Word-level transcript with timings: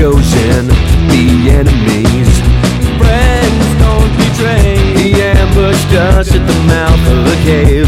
chosen 0.00 0.66
the 1.12 1.50
enemies. 1.60 2.30
Friends 2.96 3.66
don't 3.84 4.10
betray. 4.16 4.78
He 4.96 5.12
ambushed 5.20 5.92
us 5.92 6.34
at 6.34 6.46
the 6.46 6.58
mouth 6.64 7.04
of 7.14 7.20
the 7.28 7.36
cave. 7.44 7.86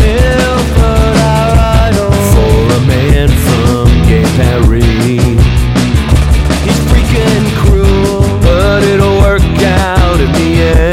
Ilford, 0.00 1.18
our. 1.20 1.92
For 2.32 2.60
a 2.78 2.86
man 2.86 3.28
from 3.46 3.88
gay 4.08 4.24
Paris. 4.40 4.84
He's 6.64 6.80
freaking 6.88 7.46
cruel, 7.60 8.22
but 8.40 8.82
it'll 8.82 9.18
work 9.20 9.42
out 9.62 10.18
in 10.18 10.32
the 10.32 10.62
end. 10.62 10.89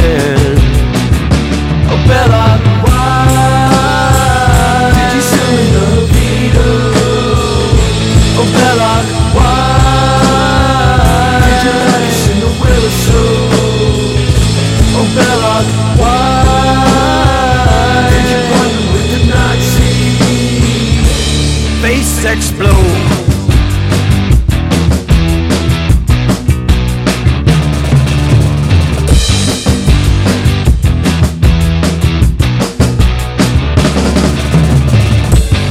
just 22.21 22.25
explode. 22.25 22.73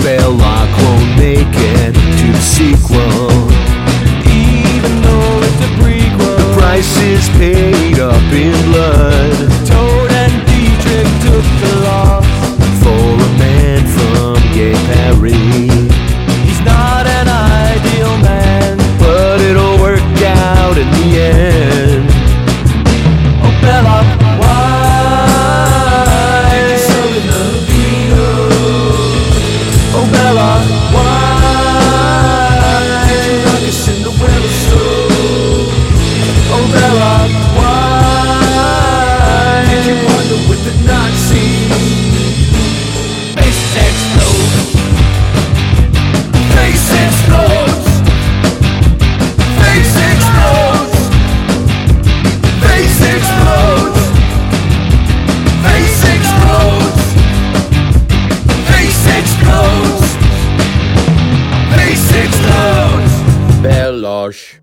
Belloq 0.03 0.71
won't 0.83 1.19
make 1.19 1.47
it 1.53 1.95
to 2.19 2.33
the 2.33 2.41
sequel. 2.41 2.96
large 64.07 64.61